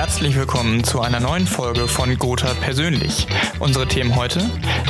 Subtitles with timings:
[0.00, 3.26] Herzlich willkommen zu einer neuen Folge von Gotha Persönlich.
[3.58, 4.40] Unsere Themen heute: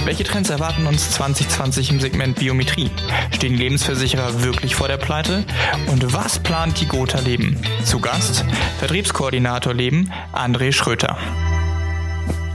[0.04, 2.92] Welche Trends erwarten uns 2020 im Segment Biometrie?
[3.34, 5.44] Stehen Lebensversicherer wirklich vor der Pleite?
[5.88, 7.60] Und was plant die Gotha Leben?
[7.84, 8.44] Zu Gast
[8.78, 11.18] Vertriebskoordinator Leben André Schröter.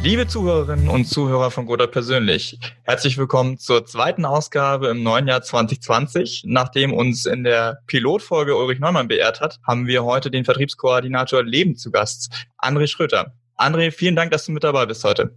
[0.06, 5.42] Liebe Zuhörerinnen und Zuhörer von Goda persönlich, herzlich willkommen zur zweiten Ausgabe im neuen Jahr
[5.42, 6.44] 2020.
[6.46, 11.76] Nachdem uns in der Pilotfolge Ulrich Neumann beehrt hat, haben wir heute den Vertriebskoordinator Leben
[11.76, 13.34] zu Gast, André Schröter.
[13.58, 15.36] André, vielen Dank, dass du mit dabei bist heute.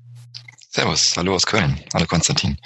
[0.69, 1.81] Servus, hallo aus Köln.
[1.95, 2.59] Hallo Konstantin.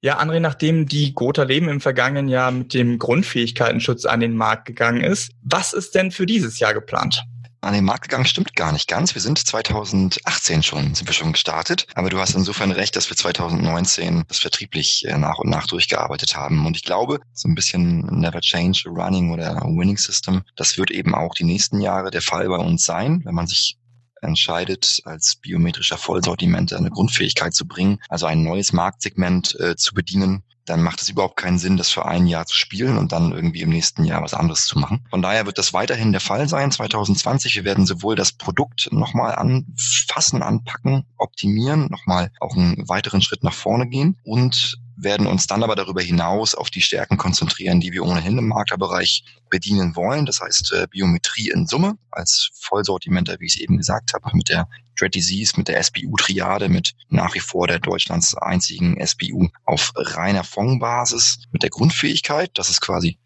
[0.00, 4.64] Ja, André, nachdem die Gotha Leben im vergangenen Jahr mit dem Grundfähigkeitenschutz an den Markt
[4.64, 7.22] gegangen ist, was ist denn für dieses Jahr geplant?
[7.60, 9.14] An den Markt gegangen stimmt gar nicht ganz.
[9.14, 11.86] Wir sind 2018 schon, sind wir schon gestartet.
[11.94, 16.36] Aber du hast insofern recht, dass wir 2019 das vertrieblich äh, nach und nach durchgearbeitet
[16.36, 16.66] haben.
[16.66, 21.14] Und ich glaube, so ein bisschen Never Change Running oder Winning System, das wird eben
[21.14, 23.78] auch die nächsten Jahre der Fall bei uns sein, wenn man sich
[24.20, 30.42] entscheidet, als biometrischer Vollsortiment eine Grundfähigkeit zu bringen, also ein neues Marktsegment äh, zu bedienen,
[30.68, 33.62] dann macht es überhaupt keinen Sinn, das für ein Jahr zu spielen und dann irgendwie
[33.62, 35.04] im nächsten Jahr was anderes zu machen.
[35.10, 36.70] Von daher wird das weiterhin der Fall sein.
[36.70, 43.44] 2020, wir werden sowohl das Produkt nochmal anfassen, anpacken, optimieren, nochmal auch einen weiteren Schritt
[43.44, 47.92] nach vorne gehen und werden uns dann aber darüber hinaus auf die Stärken konzentrieren, die
[47.92, 50.26] wir ohnehin im Maklerbereich bedienen wollen.
[50.26, 54.48] Das heißt äh, Biometrie in Summe als Vollsortimenter, wie ich es eben gesagt habe, mit
[54.48, 54.68] der
[54.98, 60.44] Dread Disease, mit der SBU-Triade, mit nach wie vor der Deutschlands einzigen SBU auf reiner
[60.44, 63.18] Fondbasis, mit der Grundfähigkeit, das ist quasi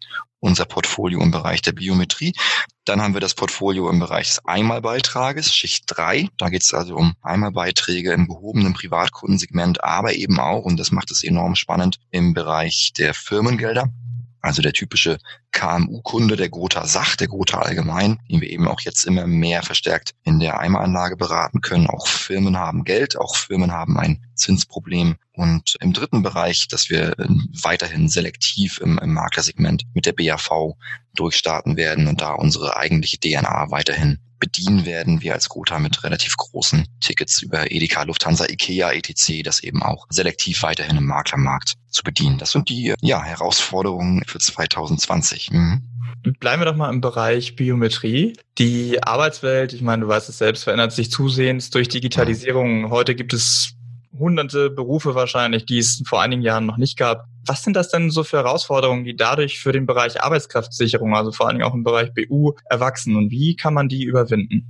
[0.43, 2.33] unser Portfolio im Bereich der Biometrie.
[2.83, 6.27] Dann haben wir das Portfolio im Bereich des Einmalbeitrages, Schicht 3.
[6.37, 11.11] Da geht es also um Einmalbeiträge im gehobenen Privatkundensegment, aber eben auch, und das macht
[11.11, 13.87] es enorm spannend, im Bereich der Firmengelder.
[14.43, 15.19] Also der typische
[15.53, 20.11] KMU-Kunde, der Gotha Sach, der Gotha Allgemein, den wir eben auch jetzt immer mehr verstärkt
[20.25, 21.87] in der Eimeranlage beraten können.
[21.87, 25.15] Auch Firmen haben Geld, auch Firmen haben ein Zinsproblem.
[25.31, 27.15] Und im dritten Bereich, dass wir
[27.63, 30.75] weiterhin selektiv im, im Maklersegment mit der BAV
[31.15, 36.35] durchstarten werden und da unsere eigentliche DNA weiterhin bedienen werden wir als Gotha mit relativ
[36.35, 42.03] großen Tickets über Edeka, Lufthansa, Ikea, etc., das eben auch selektiv weiterhin im Maklermarkt zu
[42.03, 42.39] bedienen.
[42.39, 45.51] Das sind die ja, Herausforderungen für 2020.
[45.51, 45.83] Mhm.
[46.41, 48.33] Bleiben wir doch mal im Bereich Biometrie.
[48.57, 52.89] Die Arbeitswelt, ich meine, du weißt es selbst, verändert sich zusehends durch Digitalisierung.
[52.89, 53.75] Heute gibt es
[54.17, 57.27] hunderte Berufe wahrscheinlich, die es vor einigen Jahren noch nicht gab.
[57.45, 61.47] Was sind das denn so für Herausforderungen, die dadurch für den Bereich Arbeitskraftsicherung, also vor
[61.47, 64.67] allen Dingen auch im Bereich BU, erwachsen und wie kann man die überwinden?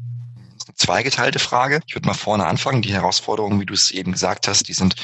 [0.75, 1.81] zweigeteilte Frage.
[1.87, 2.81] Ich würde mal vorne anfangen.
[2.81, 4.95] Die Herausforderungen, wie du es eben gesagt hast, die sind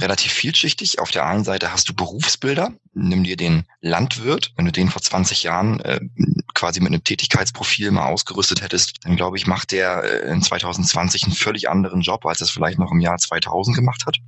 [0.00, 0.98] relativ vielschichtig.
[0.98, 2.72] Auf der einen Seite hast du Berufsbilder.
[2.94, 4.52] Nimm dir den Landwirt.
[4.56, 6.00] Wenn du den vor 20 Jahren äh,
[6.54, 11.24] quasi mit einem Tätigkeitsprofil mal ausgerüstet hättest, dann glaube ich, macht der äh, in 2020
[11.24, 14.18] einen völlig anderen Job, als es vielleicht noch im Jahr 2000 gemacht hat.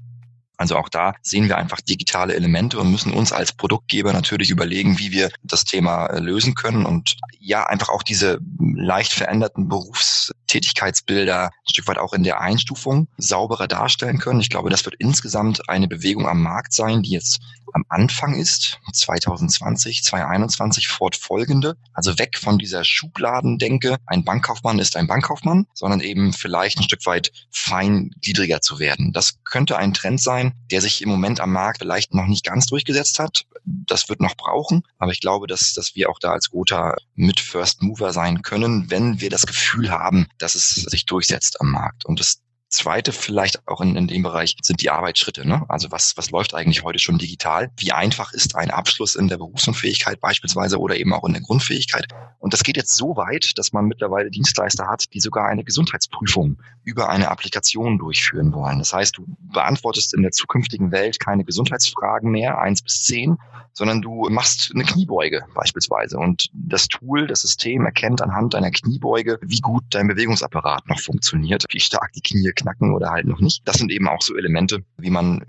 [0.57, 4.99] Also auch da sehen wir einfach digitale Elemente und müssen uns als Produktgeber natürlich überlegen,
[4.99, 11.45] wie wir das Thema äh, lösen können und ja, einfach auch diese leicht veränderten Berufstätigkeitsbilder
[11.47, 14.41] ein Stück weit auch in der Einstufung sauberer darstellen können.
[14.41, 17.41] Ich glaube, das wird insgesamt eine Bewegung am Markt sein, die jetzt
[17.73, 21.77] am Anfang ist, 2020, 2021 fortfolgende.
[21.93, 27.05] Also weg von dieser Schubladendenke, ein Bankkaufmann ist ein Bankkaufmann, sondern eben vielleicht ein Stück
[27.05, 29.13] weit feingliedriger zu werden.
[29.13, 32.67] Das könnte ein Trend sein, der sich im Moment am Markt vielleicht noch nicht ganz
[32.67, 33.47] durchgesetzt hat.
[33.65, 37.41] Das wird noch brauchen, aber ich glaube, dass, dass wir auch da als Gotha mit
[37.41, 42.05] First Mover sein können, wenn wir das Gefühl haben, dass es sich durchsetzt am Markt.
[42.05, 45.47] Und das Zweite vielleicht auch in, in dem Bereich sind die Arbeitsschritte.
[45.47, 45.65] Ne?
[45.69, 47.71] Also was, was läuft eigentlich heute schon digital?
[47.77, 52.07] Wie einfach ist ein Abschluss in der Berufsunfähigkeit beispielsweise oder eben auch in der Grundfähigkeit?
[52.39, 56.59] Und das geht jetzt so weit, dass man mittlerweile Dienstleister hat, die sogar eine Gesundheitsprüfung
[56.83, 58.79] über eine Applikation durchführen wollen.
[58.79, 63.39] Das heißt, du beantwortest in der zukünftigen Welt keine Gesundheitsfragen mehr, eins bis zehn,
[63.77, 66.19] sondern du machst eine Kniebeuge beispielsweise.
[66.19, 71.65] Und das Tool, das System erkennt anhand deiner Kniebeuge, wie gut dein Bewegungsapparat noch funktioniert,
[71.71, 73.63] wie stark die Knie knacken oder halt noch nicht.
[73.67, 75.45] Das sind eben auch so Elemente, wie man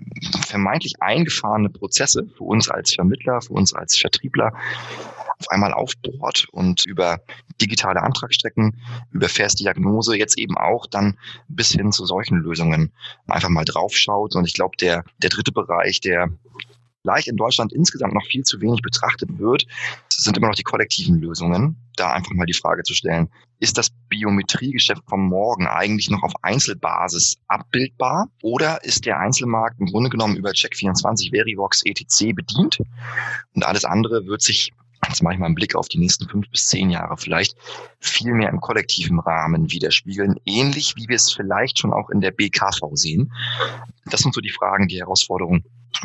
[0.46, 4.52] vermeintlich eingefahrene Prozesse für uns als Vermittler, für uns als Vertriebler
[5.38, 7.20] auf einmal aufbohrt und über
[7.60, 8.76] digitale Antragsstrecken,
[9.12, 11.16] über Versdiagnose jetzt eben auch dann
[11.48, 12.92] bis hin zu solchen Lösungen
[13.26, 14.34] einfach mal draufschaut.
[14.34, 16.28] Und ich glaube, der, der dritte Bereich, der
[17.08, 19.64] vielleicht in Deutschland insgesamt noch viel zu wenig betrachtet wird,
[20.10, 21.76] sind immer noch die kollektiven Lösungen.
[21.96, 26.32] Da einfach mal die Frage zu stellen, ist das Biometriegeschäft von morgen eigentlich noch auf
[26.42, 32.34] Einzelbasis abbildbar oder ist der Einzelmarkt im Grunde genommen über Check24, Verivox, etc.
[32.34, 32.78] bedient
[33.54, 34.72] und alles andere wird sich
[35.08, 37.56] jetzt mache ich mal einen Blick auf die nächsten fünf bis zehn Jahre vielleicht,
[38.00, 42.32] viel mehr im kollektiven Rahmen widerspiegeln, ähnlich wie wir es vielleicht schon auch in der
[42.32, 43.32] BKV sehen.
[44.06, 45.64] Das sind so die Fragen, die Herausforderungen,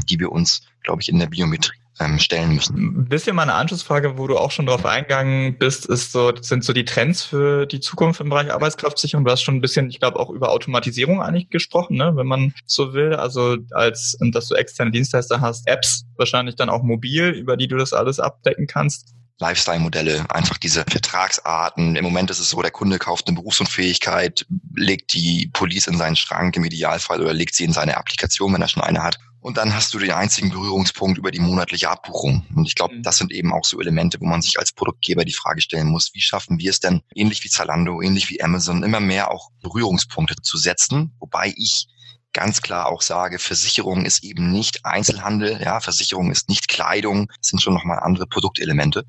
[0.10, 2.76] die wir uns, glaube ich, in der Biometrie ähm, stellen müssen.
[2.76, 6.74] Ein bisschen meine Anschlussfrage, wo du auch schon drauf eingegangen bist, ist so, sind so
[6.74, 9.26] die Trends für die Zukunft im Bereich Arbeitskraftsicherung.
[9.26, 12.54] Du hast schon ein bisschen, ich glaube, auch über Automatisierung eigentlich gesprochen, ne, wenn man
[12.66, 13.14] so will.
[13.14, 17.78] Also als, dass du externe Dienstleister hast, Apps wahrscheinlich dann auch mobil, über die du
[17.78, 19.14] das alles abdecken kannst.
[19.40, 21.96] Lifestyle-Modelle, einfach diese Vertragsarten.
[21.96, 24.46] Im Moment ist es so, der Kunde kauft eine Berufsunfähigkeit,
[24.76, 28.62] legt die Police in seinen Schrank im Idealfall oder legt sie in seine Applikation, wenn
[28.62, 32.46] er schon eine hat und dann hast du den einzigen Berührungspunkt über die monatliche Abbuchung.
[32.56, 33.04] Und ich glaube, mhm.
[33.04, 36.12] das sind eben auch so Elemente, wo man sich als Produktgeber die Frage stellen muss,
[36.14, 40.36] wie schaffen wir es denn, ähnlich wie Zalando, ähnlich wie Amazon, immer mehr auch Berührungspunkte
[40.42, 41.88] zu setzen, wobei ich
[42.32, 47.50] ganz klar auch sage, Versicherung ist eben nicht Einzelhandel, ja, Versicherung ist nicht Kleidung, das
[47.50, 49.04] sind schon nochmal andere Produktelemente.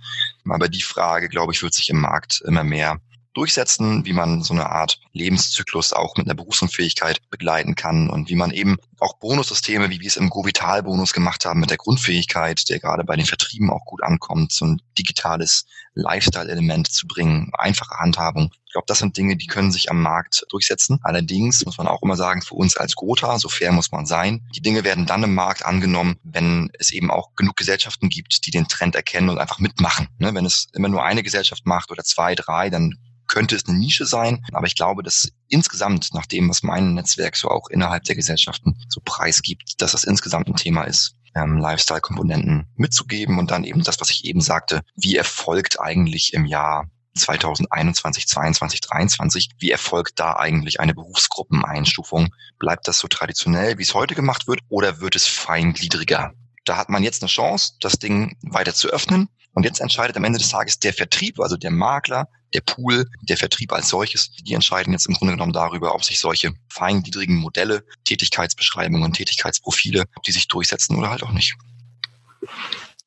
[0.46, 2.98] Aber die Frage, glaube ich, wird sich im Markt immer mehr
[3.34, 8.36] durchsetzen, wie man so eine Art Lebenszyklus auch mit einer Berufsunfähigkeit begleiten kann und wie
[8.36, 12.78] man eben auch Bonussysteme, wie wir es im Govital-Bonus gemacht haben mit der Grundfähigkeit, der
[12.78, 18.50] gerade bei den Vertrieben auch gut ankommt, so ein digitales Lifestyle-Element zu bringen, einfache Handhabung.
[18.66, 20.98] Ich glaube, das sind Dinge, die können sich am Markt durchsetzen.
[21.02, 24.44] Allerdings muss man auch immer sagen, für uns als Gotha, so fair muss man sein,
[24.56, 28.50] die Dinge werden dann im Markt angenommen, wenn es eben auch genug Gesellschaften gibt, die
[28.50, 30.08] den Trend erkennen und einfach mitmachen.
[30.19, 32.96] Ne, wenn es immer nur eine Gesellschaft macht oder zwei, drei, dann
[33.34, 34.44] könnte es eine Nische sein.
[34.52, 38.78] Aber ich glaube, dass insgesamt, nach dem, was mein Netzwerk so auch innerhalb der Gesellschaften
[38.88, 44.00] so preisgibt, dass das insgesamt ein Thema ist, ähm, Lifestyle-Komponenten mitzugeben und dann eben das,
[44.00, 50.36] was ich eben sagte, wie erfolgt eigentlich im Jahr 2021, 22, 23, wie erfolgt da
[50.36, 52.32] eigentlich eine Berufsgruppeneinstufung?
[52.60, 56.32] Bleibt das so traditionell, wie es heute gemacht wird, oder wird es feingliedriger?
[56.64, 59.28] Da hat man jetzt eine Chance, das Ding weiter zu öffnen.
[59.54, 63.36] Und jetzt entscheidet am Ende des Tages der Vertrieb, also der Makler, der Pool, der
[63.36, 67.84] Vertrieb als solches, die entscheiden jetzt im Grunde genommen darüber, ob sich solche feingliedrigen Modelle,
[68.04, 71.56] Tätigkeitsbeschreibungen, Tätigkeitsprofile, ob die sich durchsetzen oder halt auch nicht.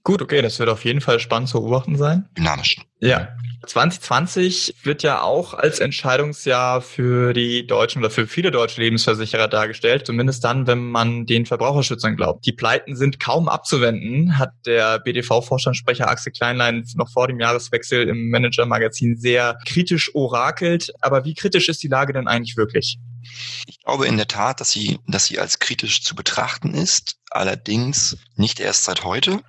[0.04, 2.30] Gut, okay, das wird auf jeden Fall spannend zu beobachten sein.
[2.38, 2.78] Dynamisch.
[3.00, 3.30] Ja.
[3.66, 10.06] 2020 wird ja auch als Entscheidungsjahr für die deutschen oder für viele deutsche Lebensversicherer dargestellt,
[10.06, 12.46] zumindest dann, wenn man den Verbraucherschützern glaubt.
[12.46, 18.30] Die Pleiten sind kaum abzuwenden, hat der BDV-Vorstandssprecher Axel Kleinlein noch vor dem Jahreswechsel im
[18.30, 20.94] Manager-Magazin sehr kritisch orakelt.
[21.02, 23.00] Aber wie kritisch ist die Lage denn eigentlich wirklich?
[23.68, 28.18] Ich glaube in der Tat, dass sie, dass sie als kritisch zu betrachten ist, allerdings
[28.36, 29.42] nicht erst seit heute.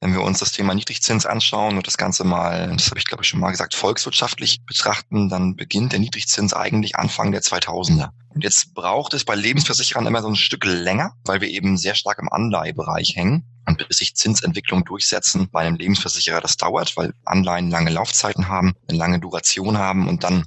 [0.00, 3.22] Wenn wir uns das Thema Niedrigzins anschauen und das Ganze mal, das habe ich glaube
[3.22, 8.08] ich schon mal gesagt, volkswirtschaftlich betrachten, dann beginnt der Niedrigzins eigentlich Anfang der 2000er.
[8.30, 11.94] Und jetzt braucht es bei Lebensversicherern immer so ein Stück länger, weil wir eben sehr
[11.94, 13.44] stark im Anleihebereich hängen.
[13.66, 18.72] Und bis sich Zinsentwicklung durchsetzen bei einem Lebensversicherer, das dauert, weil Anleihen lange Laufzeiten haben,
[18.88, 20.44] eine lange Duration haben und dann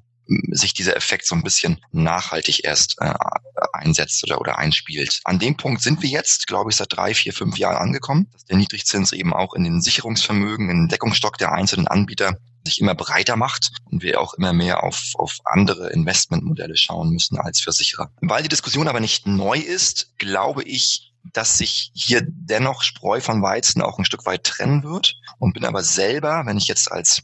[0.51, 3.13] sich dieser Effekt so ein bisschen nachhaltig erst äh,
[3.73, 5.19] einsetzt oder, oder einspielt.
[5.25, 8.45] An dem Punkt sind wir jetzt, glaube ich, seit drei, vier, fünf Jahren angekommen, dass
[8.45, 12.95] der Niedrigzins eben auch in den Sicherungsvermögen, in den Deckungsstock der einzelnen Anbieter sich immer
[12.95, 18.09] breiter macht und wir auch immer mehr auf, auf andere Investmentmodelle schauen müssen als Versicherer.
[18.21, 23.41] Weil die Diskussion aber nicht neu ist, glaube ich, dass sich hier dennoch Spreu von
[23.41, 27.23] Weizen auch ein Stück weit trennen wird und bin aber selber, wenn ich jetzt als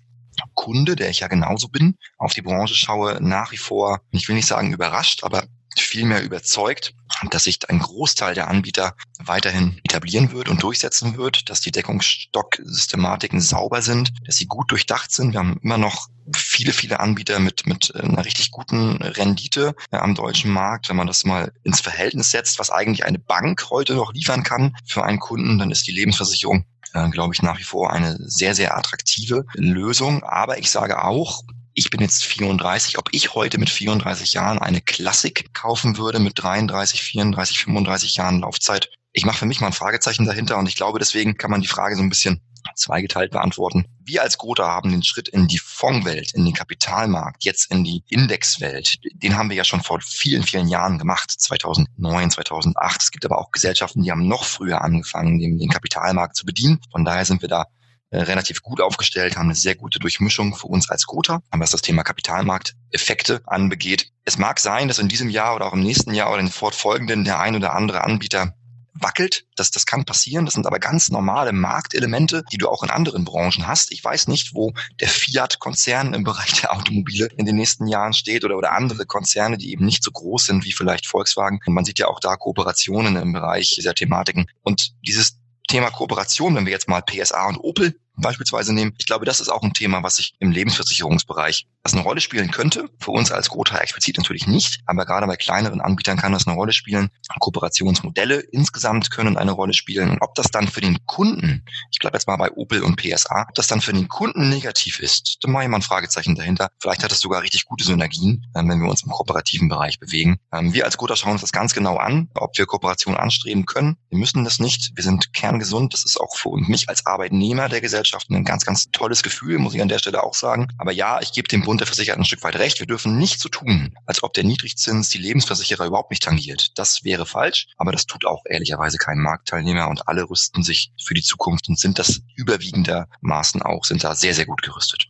[0.53, 4.35] Kunde, der ich ja genauso bin, auf die Branche schaue, nach wie vor, ich will
[4.35, 5.45] nicht sagen überrascht, aber
[5.77, 6.93] vielmehr überzeugt,
[7.31, 13.41] dass sich ein Großteil der Anbieter weiterhin etablieren wird und durchsetzen wird, dass die Deckungsstock-Systematiken
[13.41, 15.33] sauber sind, dass sie gut durchdacht sind.
[15.33, 20.51] Wir haben immer noch viele, viele Anbieter mit, mit einer richtig guten Rendite am deutschen
[20.51, 20.89] Markt.
[20.89, 24.75] Wenn man das mal ins Verhältnis setzt, was eigentlich eine Bank heute noch liefern kann
[24.85, 28.55] für einen Kunden, dann ist die Lebensversicherung äh, glaube ich, nach wie vor eine sehr,
[28.55, 30.23] sehr attraktive Lösung.
[30.23, 31.43] Aber ich sage auch,
[31.73, 36.41] ich bin jetzt 34, ob ich heute mit 34 Jahren eine Klassik kaufen würde mit
[36.41, 38.89] 33, 34, 35 Jahren Laufzeit.
[39.13, 41.67] Ich mache für mich mal ein Fragezeichen dahinter und ich glaube, deswegen kann man die
[41.67, 42.41] Frage so ein bisschen
[42.75, 43.85] zweigeteilt beantworten.
[44.03, 48.03] Wir als Gotha haben den Schritt in die Fondswelt, in den Kapitalmarkt, jetzt in die
[48.09, 48.97] Indexwelt.
[49.13, 53.01] Den haben wir ja schon vor vielen, vielen Jahren gemacht, 2009, 2008.
[53.01, 56.79] Es gibt aber auch Gesellschaften, die haben noch früher angefangen, den, den Kapitalmarkt zu bedienen.
[56.91, 57.65] Von daher sind wir da
[58.11, 61.83] äh, relativ gut aufgestellt, haben eine sehr gute Durchmischung für uns als Gotha, was das
[61.83, 64.11] Thema Kapitalmarkteffekte anbegeht.
[64.25, 66.51] Es mag sein, dass in diesem Jahr oder auch im nächsten Jahr oder in den
[66.51, 68.55] fortfolgenden der ein oder andere Anbieter
[69.01, 69.45] wackelt.
[69.55, 70.45] Das, das kann passieren.
[70.45, 73.91] Das sind aber ganz normale Marktelemente, die du auch in anderen Branchen hast.
[73.91, 78.45] Ich weiß nicht, wo der Fiat-Konzern im Bereich der Automobile in den nächsten Jahren steht
[78.45, 81.59] oder, oder andere Konzerne, die eben nicht so groß sind wie vielleicht Volkswagen.
[81.65, 84.47] Und man sieht ja auch da Kooperationen im Bereich dieser Thematiken.
[84.63, 88.93] Und dieses Thema Kooperation, wenn wir jetzt mal PSA und Opel beispielsweise nehmen.
[88.97, 92.51] Ich glaube, das ist auch ein Thema, was sich im Lebensversicherungsbereich was eine Rolle spielen
[92.51, 92.87] könnte.
[92.99, 96.55] Für uns als Gotha explizit natürlich nicht, aber gerade bei kleineren Anbietern kann das eine
[96.55, 97.09] Rolle spielen.
[97.39, 100.11] Kooperationsmodelle insgesamt können eine Rolle spielen.
[100.11, 103.47] Und ob das dann für den Kunden, ich bleibe jetzt mal bei Opel und PSA,
[103.49, 106.69] ob das dann für den Kunden negativ ist, da mache ich mal ein Fragezeichen dahinter.
[106.79, 110.37] Vielleicht hat es sogar richtig gute Synergien, ähm, wenn wir uns im kooperativen Bereich bewegen.
[110.53, 113.97] Ähm, wir als Gotha schauen uns das ganz genau an, ob wir Kooperation anstreben können.
[114.09, 114.91] Wir müssen das nicht.
[114.93, 115.93] Wir sind kerngesund.
[115.93, 119.73] Das ist auch für mich als Arbeitnehmer der Gesellschaft ein ganz, ganz tolles Gefühl, muss
[119.73, 120.67] ich an der Stelle auch sagen.
[120.77, 122.79] Aber ja, ich gebe dem Bund der Versicherten ein Stück weit recht.
[122.79, 126.77] Wir dürfen nicht so tun, als ob der Niedrigzins die Lebensversicherer überhaupt nicht tangiert.
[126.77, 131.13] Das wäre falsch, aber das tut auch ehrlicherweise kein Marktteilnehmer und alle rüsten sich für
[131.13, 135.07] die Zukunft und sind das überwiegendermaßen auch, sind da sehr, sehr gut gerüstet.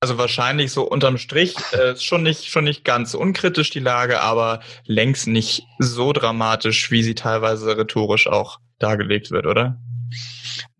[0.00, 4.60] Also wahrscheinlich so unterm Strich äh, schon nicht schon nicht ganz unkritisch die Lage, aber
[4.84, 9.80] längst nicht so dramatisch, wie sie teilweise rhetorisch auch dargelegt wird, oder?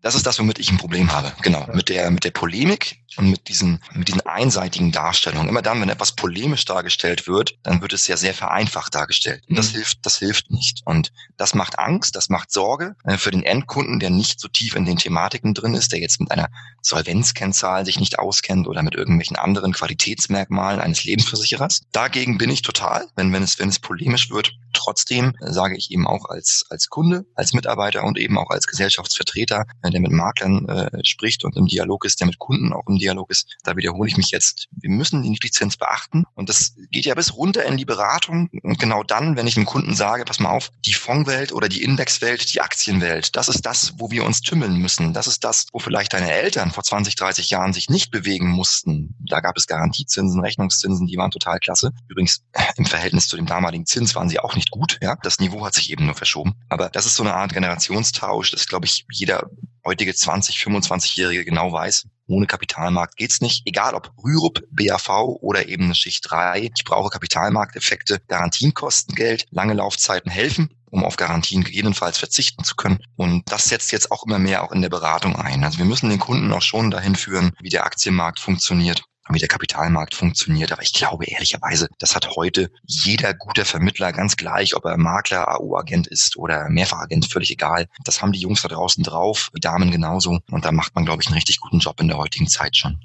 [0.01, 1.33] Das ist das, womit ich ein Problem habe.
[1.41, 1.67] Genau.
[1.73, 5.49] Mit der, mit der Polemik und mit diesen, mit diesen einseitigen Darstellungen.
[5.49, 9.43] Immer dann, wenn etwas polemisch dargestellt wird, dann wird es ja sehr vereinfacht dargestellt.
[9.49, 9.77] Und das mhm.
[9.77, 10.81] hilft, das hilft nicht.
[10.85, 14.75] Und das macht Angst, das macht Sorge äh, für den Endkunden, der nicht so tief
[14.75, 16.49] in den Thematiken drin ist, der jetzt mit einer
[16.81, 21.81] Solvenzkennzahl sich nicht auskennt oder mit irgendwelchen anderen Qualitätsmerkmalen eines Lebensversicherers.
[21.91, 24.53] Dagegen bin ich total, wenn, wenn es, wenn es polemisch wird.
[24.73, 29.61] Trotzdem sage ich eben auch als, als Kunde, als Mitarbeiter und eben auch als Gesellschaftsvertreter,
[29.61, 32.97] äh, der mit Maklern äh, spricht und im Dialog ist, der mit Kunden auch im
[32.97, 33.55] Dialog ist.
[33.63, 34.67] Da wiederhole ich mich jetzt.
[34.71, 38.79] Wir müssen die Lizenz beachten und das geht ja bis runter in die Beratung und
[38.79, 42.53] genau dann, wenn ich einem Kunden sage, pass mal auf, die Fondswelt oder die Indexwelt,
[42.53, 45.13] die Aktienwelt, das ist das, wo wir uns tümmeln müssen.
[45.13, 49.15] Das ist das, wo vielleicht deine Eltern vor 20, 30 Jahren sich nicht bewegen mussten.
[49.19, 51.91] Da gab es Garantiezinsen, Rechnungszinsen, die waren total klasse.
[52.07, 52.43] Übrigens
[52.77, 54.99] im Verhältnis zu dem damaligen Zins waren sie auch nicht gut.
[55.01, 56.55] Ja, das Niveau hat sich eben nur verschoben.
[56.69, 58.51] Aber das ist so eine Art Generationstausch.
[58.51, 59.49] Das glaube ich jeder
[59.85, 63.63] heutige 20, 25-Jährige genau weiß, ohne Kapitalmarkt geht's nicht.
[63.65, 65.09] Egal ob Rürup, BAV
[65.41, 66.71] oder eben eine Schicht 3.
[66.75, 68.19] Ich brauche Kapitalmarkteffekte.
[68.27, 69.45] Garantien kosten Geld.
[69.51, 72.99] Lange Laufzeiten helfen um auf Garantien gegebenenfalls verzichten zu können.
[73.15, 75.63] Und das setzt jetzt auch immer mehr auch in der Beratung ein.
[75.63, 79.03] Also wir müssen den Kunden auch schon dahin führen, wie der Aktienmarkt funktioniert,
[79.35, 80.71] wie der Kapitalmarkt funktioniert.
[80.71, 85.59] Aber ich glaube ehrlicherweise, das hat heute jeder guter Vermittler ganz gleich, ob er Makler,
[85.59, 87.87] AU-Agent ist oder Mehrfachagent, völlig egal.
[88.03, 90.39] Das haben die Jungs da draußen drauf, die Damen genauso.
[90.51, 92.99] Und da macht man, glaube ich, einen richtig guten Job in der heutigen Zeit schon.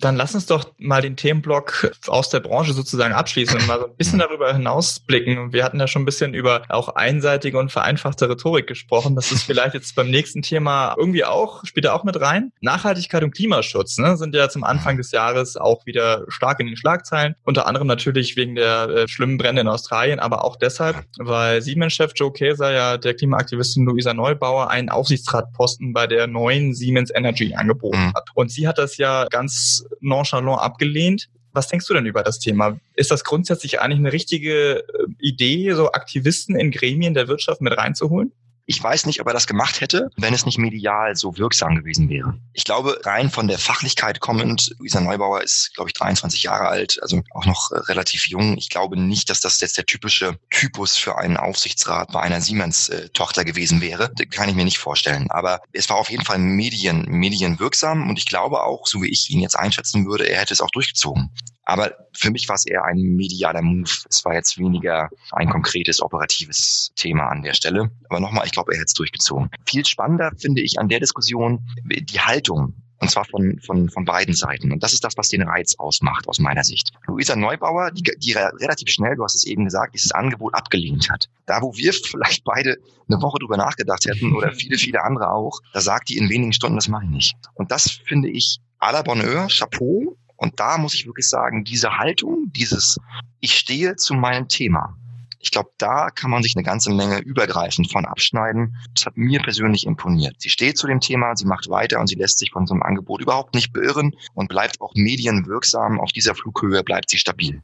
[0.00, 3.86] Dann lass uns doch mal den Themenblock aus der Branche sozusagen abschließen und mal so
[3.86, 5.52] ein bisschen darüber hinausblicken.
[5.52, 9.16] Wir hatten ja schon ein bisschen über auch einseitige und vereinfachte Rhetorik gesprochen.
[9.16, 12.52] Das ist vielleicht jetzt beim nächsten Thema irgendwie auch, spielt da auch mit rein.
[12.60, 16.76] Nachhaltigkeit und Klimaschutz ne, sind ja zum Anfang des Jahres auch wieder stark in den
[16.76, 17.34] Schlagzeilen.
[17.44, 22.12] Unter anderem natürlich wegen der äh, schlimmen Brände in Australien, aber auch deshalb, weil Siemens-Chef
[22.14, 27.98] Joe Kaeser ja der Klimaaktivistin Luisa Neubauer einen Aufsichtsratposten bei der neuen Siemens Energy angeboten
[27.98, 28.14] mhm.
[28.14, 28.28] hat.
[28.34, 31.28] Und sie hat das ja ganz nonchalant abgelehnt.
[31.52, 32.78] Was denkst du denn über das Thema?
[32.94, 34.84] Ist das grundsätzlich eigentlich eine richtige äh,
[35.18, 38.32] Idee, so Aktivisten in Gremien der Wirtschaft mit reinzuholen?
[38.70, 42.10] Ich weiß nicht, ob er das gemacht hätte, wenn es nicht medial so wirksam gewesen
[42.10, 42.38] wäre.
[42.52, 46.98] Ich glaube, rein von der Fachlichkeit kommend, Luisa Neubauer ist, glaube ich, 23 Jahre alt,
[47.00, 48.58] also auch noch äh, relativ jung.
[48.58, 53.46] Ich glaube nicht, dass das jetzt der typische Typus für einen Aufsichtsrat bei einer Siemens-Tochter
[53.46, 54.12] gewesen wäre.
[54.14, 55.30] Das kann ich mir nicht vorstellen.
[55.30, 59.30] Aber es war auf jeden Fall Medien, medienwirksam und ich glaube auch, so wie ich
[59.30, 61.30] ihn jetzt einschätzen würde, er hätte es auch durchgezogen.
[61.68, 63.90] Aber für mich war es eher ein medialer Move.
[64.08, 67.90] Es war jetzt weniger ein konkretes operatives Thema an der Stelle.
[68.08, 69.50] Aber nochmal, ich glaube, er hätte es durchgezogen.
[69.66, 74.34] Viel spannender finde ich an der Diskussion die Haltung und zwar von, von, von beiden
[74.34, 74.72] Seiten.
[74.72, 76.90] Und das ist das, was den Reiz ausmacht, aus meiner Sicht.
[77.06, 81.28] Luisa Neubauer, die, die relativ schnell, du hast es eben gesagt, dieses Angebot abgelehnt hat.
[81.44, 85.60] Da, wo wir vielleicht beide eine Woche drüber nachgedacht hätten oder viele, viele andere auch,
[85.74, 87.36] da sagt die in wenigen Stunden, das mache ich nicht.
[87.54, 90.16] Und das finde ich à la Bonheur, Chapeau.
[90.38, 92.98] Und da muss ich wirklich sagen, diese Haltung, dieses
[93.40, 94.96] Ich stehe zu meinem Thema.
[95.40, 98.76] Ich glaube, da kann man sich eine ganze Menge übergreifend von abschneiden.
[98.94, 100.36] Das hat mir persönlich imponiert.
[100.38, 102.82] Sie steht zu dem Thema, sie macht weiter und sie lässt sich von so einem
[102.82, 106.00] Angebot überhaupt nicht beirren und bleibt auch medienwirksam.
[106.00, 107.62] Auf dieser Flughöhe bleibt sie stabil.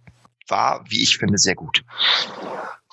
[0.49, 1.85] War, wie ich finde, sehr gut.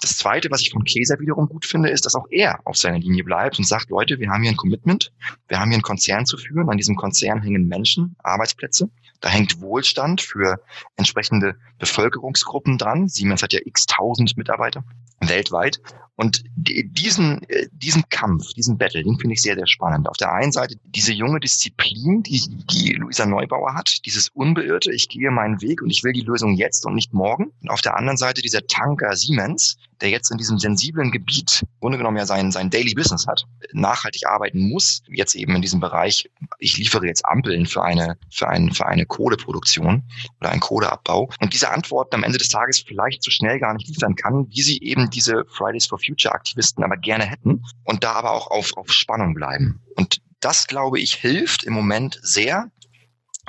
[0.01, 2.97] Das Zweite, was ich von Käser wiederum gut finde, ist, dass auch er auf seiner
[2.97, 5.11] Linie bleibt und sagt, Leute, wir haben hier ein Commitment,
[5.47, 8.89] wir haben hier einen Konzern zu führen, an diesem Konzern hängen Menschen, Arbeitsplätze.
[9.21, 10.59] Da hängt Wohlstand für
[10.95, 13.07] entsprechende Bevölkerungsgruppen dran.
[13.07, 14.83] Siemens hat ja x tausend Mitarbeiter
[15.19, 15.79] weltweit.
[16.15, 20.07] Und diesen, äh, diesen Kampf, diesen Battle, den finde ich sehr, sehr spannend.
[20.07, 25.09] Auf der einen Seite diese junge Disziplin, die, die Luisa Neubauer hat, dieses Unbeirrte, ich
[25.09, 27.51] gehe meinen Weg und ich will die Lösung jetzt und nicht morgen.
[27.61, 31.79] Und auf der anderen Seite dieser Tanker Siemens, der jetzt in diesem sensiblen Gebiet, im
[31.79, 35.79] Grunde genommen ja sein, sein Daily Business hat, nachhaltig arbeiten muss, jetzt eben in diesem
[35.79, 40.03] Bereich, ich liefere jetzt Ampeln für eine, für ein, für eine Kohleproduktion
[40.39, 41.29] oder einen Kohleabbau.
[41.39, 44.61] Und diese Antworten am Ende des Tages vielleicht so schnell gar nicht liefern kann, wie
[44.61, 48.75] sie eben diese Fridays for Future Aktivisten aber gerne hätten und da aber auch auf,
[48.77, 49.81] auf Spannung bleiben.
[49.95, 52.71] Und das, glaube ich, hilft im Moment sehr,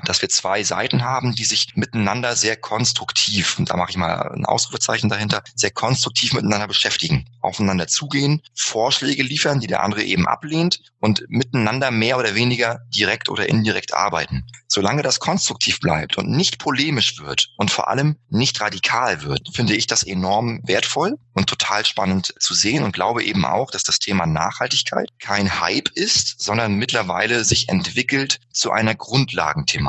[0.05, 4.33] dass wir zwei Seiten haben, die sich miteinander sehr konstruktiv, und da mache ich mal
[4.33, 10.27] ein Ausrufezeichen dahinter, sehr konstruktiv miteinander beschäftigen, aufeinander zugehen, Vorschläge liefern, die der andere eben
[10.27, 14.45] ablehnt und miteinander mehr oder weniger direkt oder indirekt arbeiten.
[14.69, 19.75] Solange das konstruktiv bleibt und nicht polemisch wird und vor allem nicht radikal wird, finde
[19.75, 23.99] ich das enorm wertvoll und total spannend zu sehen und glaube eben auch, dass das
[23.99, 29.82] Thema Nachhaltigkeit kein Hype ist, sondern mittlerweile sich entwickelt zu einer Grundlagenthematik.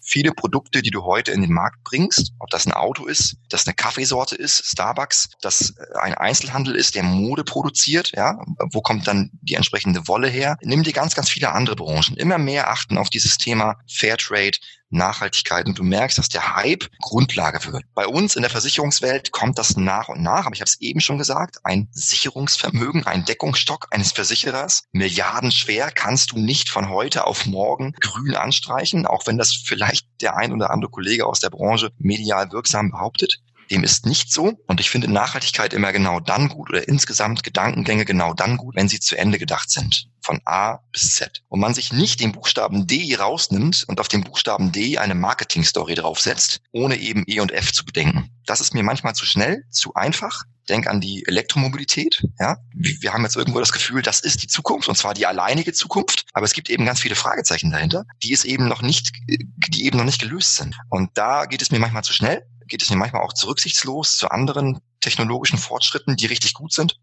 [0.00, 3.66] Viele Produkte, die du heute in den Markt bringst, ob das ein Auto ist, das
[3.66, 8.38] eine Kaffeesorte ist, Starbucks, das ein Einzelhandel ist, der Mode produziert, ja,
[8.72, 10.56] wo kommt dann die entsprechende Wolle her?
[10.62, 12.16] Nimm dir ganz, ganz viele andere Branchen.
[12.16, 14.58] Immer mehr achten auf dieses Thema Fairtrade,
[14.90, 17.84] Nachhaltigkeit und du merkst, dass der Hype Grundlage wird.
[17.94, 21.00] Bei uns in der Versicherungswelt kommt das nach und nach, aber ich habe es eben
[21.00, 27.46] schon gesagt, ein Sicherungsvermögen, ein Deckungsstock eines Versicherers, milliardenschwer, kannst du nicht von heute auf
[27.46, 31.90] morgen grün anstreichen, auch wenn das vielleicht der ein oder andere Kollege aus der Branche
[31.98, 33.40] medial wirksam behauptet.
[33.70, 34.52] Dem ist nicht so.
[34.66, 38.88] Und ich finde Nachhaltigkeit immer genau dann gut oder insgesamt Gedankengänge genau dann gut, wenn
[38.88, 40.08] sie zu Ende gedacht sind.
[40.22, 41.42] Von A bis Z.
[41.48, 45.94] Und man sich nicht den Buchstaben D rausnimmt und auf den Buchstaben D eine Marketingstory
[45.94, 48.30] draufsetzt, ohne eben E und F zu bedenken.
[48.46, 50.42] Das ist mir manchmal zu schnell, zu einfach.
[50.68, 52.22] Denk an die Elektromobilität.
[52.38, 55.72] Ja, wir haben jetzt irgendwo das Gefühl, das ist die Zukunft und zwar die alleinige
[55.72, 56.26] Zukunft.
[56.34, 59.96] Aber es gibt eben ganz viele Fragezeichen dahinter, die es eben noch nicht, die eben
[59.96, 60.76] noch nicht gelöst sind.
[60.90, 64.16] Und da geht es mir manchmal zu schnell geht es mir manchmal auch zu rücksichtslos
[64.16, 66.98] zu anderen technologischen Fortschritten, die richtig gut sind.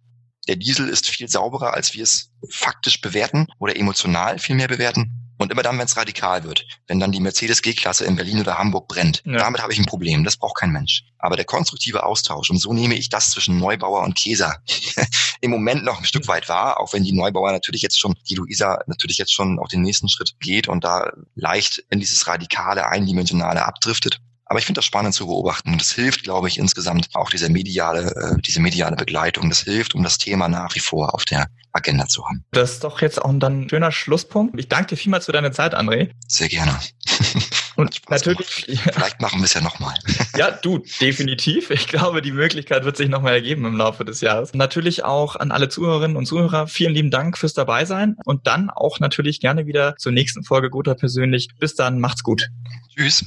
[0.47, 5.25] Der Diesel ist viel sauberer, als wir es faktisch bewerten oder emotional viel mehr bewerten.
[5.37, 8.57] Und immer dann, wenn es radikal wird, wenn dann die Mercedes G-Klasse in Berlin oder
[8.57, 9.37] Hamburg brennt, ja.
[9.37, 10.23] damit habe ich ein Problem.
[10.23, 11.03] Das braucht kein Mensch.
[11.17, 14.61] Aber der konstruktive Austausch, und so nehme ich das zwischen Neubauer und Käser
[15.41, 18.35] im Moment noch ein Stück weit wahr, auch wenn die Neubauer natürlich jetzt schon, die
[18.35, 22.87] Luisa natürlich jetzt schon auf den nächsten Schritt geht und da leicht in dieses radikale,
[22.87, 24.21] eindimensionale abdriftet.
[24.45, 27.49] Aber ich finde das spannend zu beobachten und das hilft, glaube ich, insgesamt auch diese
[27.49, 29.49] mediale, äh, diese mediale Begleitung.
[29.49, 32.45] Das hilft, um das Thema nach wie vor auf der Agenda zu haben.
[32.51, 34.57] Das ist doch jetzt auch dann ein schöner Schlusspunkt.
[34.59, 36.11] Ich danke dir vielmals für deine Zeit, André.
[36.27, 36.79] Sehr gerne.
[37.75, 38.65] Und natürlich.
[38.67, 38.91] Gemacht.
[38.93, 39.93] Vielleicht machen wir es ja nochmal.
[40.37, 41.71] ja, du, definitiv.
[41.71, 44.53] Ich glaube, die Möglichkeit wird sich nochmal ergeben im Laufe des Jahres.
[44.53, 46.67] Natürlich auch an alle Zuhörerinnen und Zuhörer.
[46.67, 50.95] Vielen lieben Dank fürs Dabeisein und dann auch natürlich gerne wieder zur nächsten Folge Guter
[50.95, 51.49] persönlich.
[51.59, 52.47] Bis dann, macht's gut.
[52.95, 53.25] Tschüss.